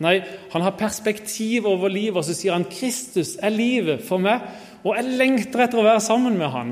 Nei, 0.01 0.15
han 0.53 0.63
har 0.65 0.77
perspektiv 0.77 1.67
over 1.69 1.91
livet, 1.93 2.17
og 2.21 2.25
så 2.25 2.33
sier 2.37 2.55
han 2.55 2.69
Kristus 2.69 3.35
er 3.41 3.53
livet 3.53 4.01
for 4.05 4.21
meg. 4.21 4.45
Og 4.81 4.95
jeg 4.97 5.17
lengter 5.19 5.65
etter 5.65 5.77
å 5.77 5.85
være 5.85 6.01
sammen 6.01 6.39
med 6.39 6.49
han. 6.53 6.71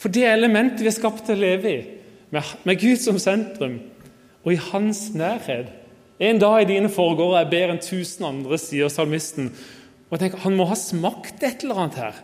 For 0.00 0.12
det 0.12 0.26
er 0.26 0.36
elementet 0.36 0.82
vi 0.84 0.90
er 0.90 0.96
skapt 0.96 1.24
til 1.28 1.38
å 1.38 1.40
leve 1.40 1.72
i, 1.72 1.80
med, 2.32 2.52
med 2.68 2.80
Gud 2.80 3.00
som 3.00 3.16
sentrum, 3.20 3.78
og 4.44 4.52
i 4.52 4.60
hans 4.70 5.06
nærhet. 5.16 5.72
En 6.20 6.40
dag 6.40 6.62
i 6.62 6.68
dine 6.68 6.90
forgårder 6.92 7.40
er 7.40 7.52
bedre 7.52 7.74
enn 7.76 7.84
tusen 7.84 8.26
andre, 8.28 8.58
sier 8.60 8.92
salmisten. 8.92 9.48
Og 10.08 10.16
jeg 10.16 10.24
tenker, 10.24 10.42
Han 10.44 10.58
må 10.58 10.66
ha 10.68 10.76
smakt 10.76 11.42
et 11.42 11.64
eller 11.64 11.84
annet 11.84 12.00
her. 12.02 12.20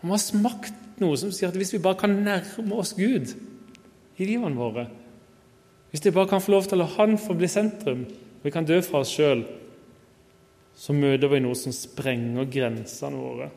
Han 0.00 0.08
må 0.08 0.14
ha 0.14 0.22
smakt 0.22 1.00
noe 1.02 1.16
som 1.18 1.32
sier 1.34 1.50
at 1.50 1.58
hvis 1.58 1.74
vi 1.74 1.82
bare 1.82 1.98
kan 1.98 2.14
nærme 2.22 2.76
oss 2.78 2.94
Gud 2.96 3.32
i 4.20 4.26
livene 4.28 4.56
våre 4.56 4.86
Hvis 5.90 6.04
vi 6.04 6.12
bare 6.12 6.28
kan 6.28 6.42
få 6.44 6.52
lov 6.52 6.68
til 6.68 6.76
å 6.76 6.84
la 6.84 6.88
Han 6.98 7.16
få 7.18 7.34
bli 7.34 7.48
sentrum, 7.48 8.04
og 8.06 8.44
vi 8.46 8.52
kan 8.54 8.68
dø 8.68 8.78
fra 8.84 9.00
oss 9.02 9.12
sjøl 9.16 9.42
så 10.80 10.94
møter 10.96 11.28
vi 11.28 11.42
noe 11.44 11.56
som 11.58 11.74
sprenger 11.76 12.46
grensene 12.48 13.20
våre. 13.20 13.50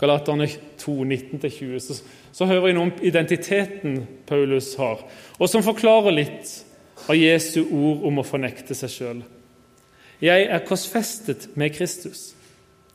Galaterne 0.00 0.48
2, 0.82 0.96
19-20, 1.06 1.78
så, 1.80 1.96
så 2.34 2.48
hører 2.50 2.66
vi 2.66 2.74
noe 2.76 2.88
om 2.90 2.92
identiteten 3.06 4.02
Paulus 4.28 4.74
har, 4.76 5.04
og 5.38 5.48
som 5.48 5.64
forklarer 5.64 6.16
litt 6.18 6.52
av 7.06 7.16
Jesu 7.16 7.62
ord 7.64 8.04
om 8.08 8.20
å 8.20 8.26
fornekte 8.26 8.76
seg 8.76 8.92
sjøl. 8.92 9.22
Jeg 10.24 10.46
er 10.48 10.64
korsfestet 10.66 11.50
med 11.58 11.74
Kristus. 11.74 12.32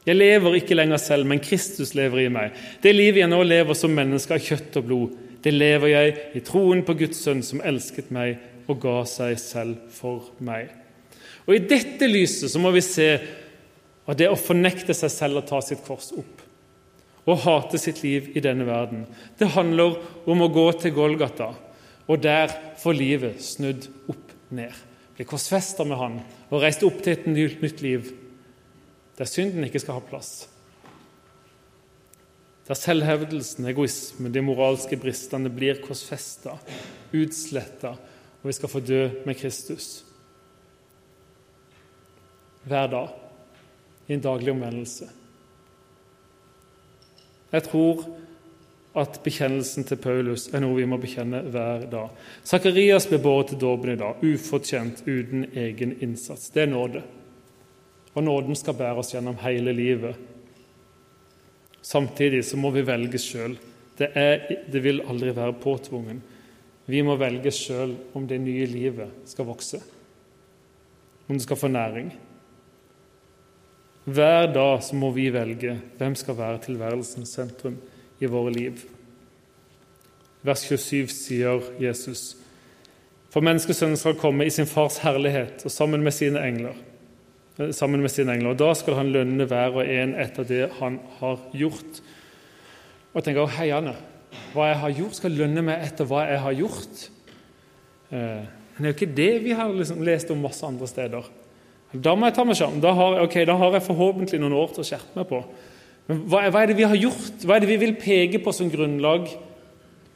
Jeg 0.07 0.17
lever 0.17 0.55
ikke 0.57 0.77
lenger 0.77 1.01
selv, 1.01 1.27
men 1.29 1.41
Kristus 1.43 1.91
lever 1.97 2.23
i 2.23 2.31
meg. 2.33 2.55
Det 2.81 2.95
livet 2.95 3.21
jeg 3.23 3.31
nå 3.31 3.41
lever 3.43 3.77
som 3.77 3.93
menneske 3.93 4.33
av 4.33 4.41
kjøtt 4.43 4.79
og 4.79 4.87
blod, 4.87 5.17
det 5.43 5.53
lever 5.53 5.91
jeg 5.91 6.15
i 6.35 6.41
troen 6.43 6.81
på 6.83 6.95
Guds 6.99 7.21
sønn 7.23 7.43
som 7.45 7.61
elsket 7.63 8.09
meg 8.11 8.39
og 8.69 8.81
ga 8.83 8.97
seg 9.07 9.37
selv 9.39 9.91
for 9.93 10.33
meg. 10.43 10.71
Og 11.47 11.55
I 11.55 11.63
dette 11.69 12.09
lyset 12.09 12.51
så 12.51 12.61
må 12.61 12.73
vi 12.75 12.83
se 12.85 13.07
at 14.09 14.17
det 14.19 14.27
å 14.29 14.39
fornekte 14.39 14.95
seg 14.97 15.11
selv 15.13 15.41
og 15.41 15.47
ta 15.49 15.61
sitt 15.63 15.83
kors 15.85 16.11
opp 16.17 16.45
og 17.29 17.41
hate 17.43 17.77
sitt 17.77 17.99
liv 18.01 18.31
i 18.33 18.41
denne 18.41 18.65
verden, 18.65 19.03
det 19.37 19.51
handler 19.53 19.99
om 20.25 20.39
å 20.41 20.47
gå 20.49 20.63
til 20.81 20.95
Golgata 20.95 21.51
og 22.09 22.21
der 22.23 22.53
får 22.81 22.97
livet 22.97 23.41
snudd 23.43 23.85
opp 24.09 24.33
ned. 24.49 24.73
Blir 25.15 25.27
korsfesta 25.29 25.85
med 25.85 25.99
Han 25.99 26.21
og 26.49 26.63
reist 26.63 26.83
opp 26.87 27.03
til 27.05 27.13
et 27.13 27.27
nytt 27.29 27.83
liv 27.85 28.09
der 29.19 29.27
synden 29.27 29.65
ikke 29.67 29.81
skal 29.83 29.97
ha 29.97 30.03
plass. 30.07 30.47
Der 32.69 32.77
selvhevdelsen, 32.77 33.65
egoismen, 33.67 34.31
de 34.31 34.43
moralske 34.45 34.95
bristene 35.01 35.49
blir 35.51 35.81
korsfesta, 35.83 36.53
utsletta, 37.17 37.95
og 38.39 38.45
vi 38.47 38.53
skal 38.55 38.71
få 38.71 38.79
dø 38.85 39.01
med 39.25 39.35
Kristus 39.35 40.05
hver 42.69 42.87
dag 42.91 43.11
i 44.07 44.13
en 44.13 44.23
daglig 44.23 44.53
omvendelse. 44.53 45.09
Jeg 47.51 47.65
tror 47.65 48.05
at 48.99 49.19
bekjennelsen 49.23 49.85
til 49.87 49.99
Paulus 50.01 50.47
er 50.53 50.63
noe 50.63 50.77
vi 50.77 50.87
må 50.89 50.99
bekjenne 51.01 51.41
hver 51.51 51.85
dag. 51.91 52.11
Sakarias 52.47 53.07
ble 53.09 53.21
båret 53.23 53.53
til 53.53 53.61
dåpen 53.61 53.93
i 53.93 53.99
dag, 53.99 54.21
ufortjent, 54.23 55.03
uten 55.07 55.47
egen 55.57 55.95
innsats. 56.03 56.49
Det 56.53 56.65
er 56.65 56.71
nåde. 56.73 57.03
Og 58.15 58.25
nåden 58.25 58.57
skal 58.57 58.77
bære 58.79 59.03
oss 59.03 59.13
gjennom 59.13 59.37
hele 59.43 59.73
livet. 59.75 60.17
Samtidig 61.81 62.43
så 62.45 62.57
må 62.59 62.73
vi 62.75 62.83
velge 62.85 63.21
sjøl. 63.21 63.55
Det, 63.99 64.09
det 64.71 64.81
vil 64.83 65.03
aldri 65.07 65.31
være 65.35 65.59
påtvungen. 65.61 66.21
Vi 66.89 67.03
må 67.05 67.15
velge 67.19 67.51
sjøl 67.53 67.93
om 68.17 68.25
det 68.27 68.39
nye 68.41 68.65
livet 68.69 69.29
skal 69.29 69.47
vokse, 69.47 69.79
om 71.27 71.37
det 71.37 71.45
skal 71.45 71.59
få 71.59 71.69
næring. 71.69 72.09
Hver 74.09 74.47
dag 74.49 74.81
så 74.81 74.97
må 74.97 75.11
vi 75.13 75.27
velge 75.29 75.75
hvem 75.99 76.15
skal 76.17 76.37
være 76.39 76.63
tilværelsens 76.65 77.35
sentrum 77.37 77.77
i 78.19 78.29
våre 78.29 78.53
liv. 78.53 78.83
Vers 80.43 80.63
27 80.67 81.07
sier 81.11 81.65
Jesus.: 81.79 82.37
For 83.29 83.45
menneskesønnen 83.45 83.99
skal 83.99 84.17
komme 84.19 84.47
i 84.47 84.53
sin 84.53 84.69
fars 84.69 84.97
herlighet 85.03 85.65
og 85.65 85.71
sammen 85.71 86.03
med 86.03 86.15
sine 86.15 86.41
engler. 86.47 86.77
Eh, 87.59 87.73
sammen 87.75 88.01
med 88.01 88.09
sine 88.09 88.33
engler. 88.33 88.49
Og 88.49 88.59
Da 88.59 88.73
skal 88.73 88.95
han 88.95 89.11
lønne 89.11 89.45
hver 89.45 89.75
og 89.75 89.87
en 89.87 90.15
etter 90.15 90.43
det 90.43 90.69
han 90.79 90.99
har 91.19 91.39
gjort. 91.53 92.01
Og 93.13 93.19
jeg 93.19 93.23
tenker 93.23 93.57
heiende, 93.57 93.95
hva 94.53 94.69
jeg 94.69 94.79
har 94.83 94.95
gjort, 95.01 95.15
skal 95.17 95.31
lønne 95.31 95.61
meg 95.65 95.83
etter 95.87 96.05
hva 96.05 96.23
jeg 96.29 96.39
har 96.39 96.53
gjort. 96.53 97.09
Eh, 98.11 98.45
men 98.45 98.85
det 98.85 98.87
er 98.87 98.93
jo 98.93 98.97
ikke 98.97 99.15
det 99.17 99.43
vi 99.43 99.51
har 99.51 99.73
liksom 99.73 100.03
lest 100.05 100.31
om 100.31 100.41
masse 100.41 100.65
andre 100.65 100.87
steder. 100.87 101.25
Da 101.93 102.13
må 102.15 102.29
jeg 102.29 102.35
ta 102.37 102.45
meg 102.45 102.55
sammen. 102.55 102.81
Da 102.81 102.93
har, 102.93 103.19
okay, 103.25 103.45
da 103.45 103.57
har 103.57 103.73
jeg 103.75 103.87
forhåpentlig 103.87 104.39
noen 104.39 104.55
år 104.55 104.71
til 104.73 104.85
å 104.85 104.87
skjerpe 104.87 105.17
meg 105.17 105.27
på. 105.27 105.41
Hva, 106.09 106.47
hva, 106.49 106.63
er 106.63 106.71
det 106.71 106.79
vi 106.79 106.87
har 106.89 106.97
gjort? 106.97 107.43
Hva 107.45 107.55
er 107.55 107.63
det 107.63 107.69
vi 107.69 107.77
vil 107.83 107.95
peke 108.01 108.41
på 108.41 108.53
som 108.55 108.69
grunnlag 108.71 109.27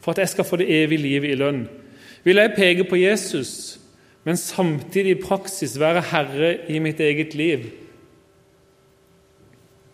for 0.02 0.14
at 0.14 0.24
jeg 0.24 0.32
skal 0.32 0.48
få 0.48 0.58
det 0.58 0.72
evige 0.74 1.04
livet 1.04 1.36
i 1.36 1.38
lønn? 1.38 1.68
Vil 2.26 2.42
jeg 2.42 2.56
peke 2.58 2.88
på 2.90 2.98
Jesus, 2.98 3.78
men 4.26 4.40
samtidig 4.40 5.18
i 5.18 5.22
praksis 5.22 5.76
være 5.80 6.02
herre 6.10 6.54
i 6.72 6.80
mitt 6.82 7.02
eget 7.04 7.36
liv? 7.38 7.68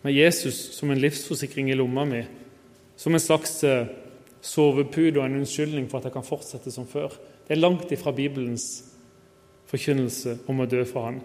Med 0.00 0.16
Jesus 0.16 0.56
som 0.78 0.90
en 0.90 1.02
livsforsikring 1.02 1.68
i 1.68 1.76
lomma 1.76 2.06
mi, 2.08 2.22
som 2.96 3.12
en 3.12 3.20
slags 3.20 3.58
sovepute 4.40 5.20
og 5.20 5.26
en 5.26 5.42
unnskyldning 5.42 5.90
for 5.90 6.00
at 6.00 6.08
jeg 6.08 6.16
kan 6.16 6.24
fortsette 6.24 6.72
som 6.72 6.88
før. 6.88 7.12
Det 7.44 7.58
er 7.58 7.60
langt 7.60 7.92
ifra 7.92 8.12
Bibelens 8.16 8.86
forkynnelse 9.68 10.38
om 10.48 10.62
å 10.62 10.68
dø 10.70 10.80
for 10.88 11.10
Han. 11.10 11.20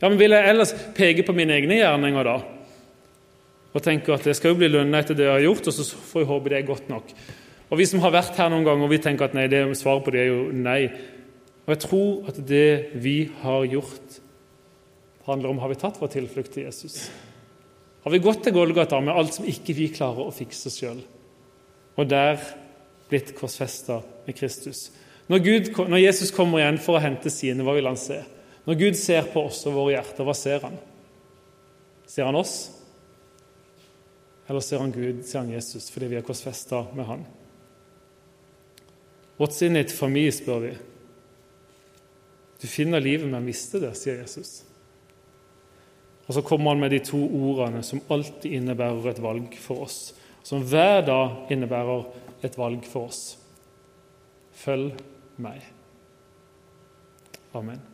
Ja, 0.00 0.08
men 0.08 0.18
Vil 0.20 0.36
jeg 0.36 0.48
ellers 0.48 0.74
peke 0.96 1.24
på 1.24 1.32
mine 1.36 1.56
egne 1.56 1.80
gjerninger 1.80 2.26
da? 2.26 2.36
Og 3.70 3.84
tenker 3.84 4.16
at 4.16 4.26
jeg 4.26 4.38
skal 4.38 4.54
jo 4.54 4.58
bli 4.58 4.70
lønna 4.70 5.02
etter 5.02 5.14
det 5.14 5.28
jeg 5.28 5.36
har 5.36 5.44
gjort, 5.44 5.68
og 5.70 5.76
så 5.76 5.86
får 5.86 6.24
jeg 6.24 6.30
håpe 6.30 6.50
det 6.50 6.58
er 6.58 6.66
godt 6.66 6.90
nok. 6.90 7.14
Og 7.70 7.78
Vi 7.78 7.86
som 7.86 8.02
har 8.02 8.10
vært 8.10 8.38
her 8.40 8.50
noen 8.50 8.66
ganger, 8.66 8.90
vi 8.90 8.98
tenker 8.98 9.28
at 9.28 9.36
nei, 9.36 9.46
det 9.46 9.62
svaret 9.78 10.02
på 10.04 10.14
det 10.14 10.24
er 10.24 10.30
jo 10.32 10.40
nei. 10.50 10.80
Og 11.66 11.74
jeg 11.76 11.82
tror 11.84 12.30
at 12.32 12.40
det 12.48 12.70
vi 12.98 13.30
har 13.44 13.66
gjort, 13.70 14.16
handler 15.28 15.52
om 15.52 15.60
har 15.62 15.70
vi 15.70 15.78
tatt 15.78 16.00
vår 16.00 16.10
tilflukt 16.10 16.50
til 16.56 16.66
Jesus. 16.66 17.04
Har 18.02 18.10
vi 18.10 18.22
gått 18.24 18.42
til 18.42 18.56
Golgata 18.56 18.98
med 19.04 19.14
alt 19.14 19.36
som 19.36 19.46
ikke 19.46 19.76
vi 19.76 19.86
klarer 19.94 20.26
å 20.26 20.34
fikse 20.34 20.72
sjøl, 20.72 20.98
og 21.94 22.10
der 22.10 22.40
blitt 23.10 23.34
korsfesta 23.38 24.00
med 24.26 24.38
Kristus? 24.38 24.88
Når, 25.30 25.44
Gud, 25.46 25.70
når 25.86 26.02
Jesus 26.02 26.34
kommer 26.34 26.58
igjen 26.58 26.80
for 26.82 26.98
å 26.98 27.04
hente 27.04 27.30
sine, 27.30 27.62
hva 27.62 27.76
vil 27.76 27.86
han 27.86 28.00
se? 28.00 28.18
Når 28.66 28.78
Gud 28.80 28.98
ser 28.98 29.30
på 29.30 29.44
oss 29.46 29.62
og 29.68 29.76
våre 29.76 29.94
hjerter, 29.94 30.26
hva 30.26 30.34
ser 30.34 30.64
han? 30.66 30.74
Ser 32.10 32.26
han 32.26 32.38
oss? 32.40 32.56
Eller 34.50 34.64
ser 34.66 34.82
han 34.82 34.90
Gud, 34.90 35.22
ser 35.24 35.44
han 35.44 35.52
Jesus, 35.54 35.86
fordi 35.94 36.08
vi 36.10 36.16
er 36.18 36.24
korsfesta 36.26 36.82
med 36.98 37.06
han? 37.06 37.20
What's 39.38 39.62
in 39.62 39.78
it 39.78 39.92
for 39.94 40.10
me, 40.10 40.24
spør 40.34 40.64
vi. 40.64 40.72
Du 42.60 42.66
finner 42.68 43.00
livet 43.00 43.30
med 43.30 43.38
å 43.38 43.44
miste 43.44 43.78
det, 43.80 43.92
sier 43.96 44.18
Jesus. 44.20 44.64
Og 46.26 46.34
så 46.34 46.42
kommer 46.46 46.74
han 46.74 46.82
med 46.82 46.92
de 46.92 46.98
to 47.06 47.20
ordene 47.24 47.80
som 47.86 48.02
alltid 48.10 48.58
innebærer 48.58 49.12
et 49.12 49.22
valg 49.22 49.54
for 49.62 49.86
oss. 49.86 50.00
Som 50.42 50.66
hver 50.66 51.06
dag 51.06 51.54
innebærer 51.54 52.10
et 52.46 52.58
valg 52.58 52.84
for 52.90 53.08
oss. 53.08 53.22
Følg 54.60 54.98
meg. 55.40 55.62
Amen. 57.54 57.89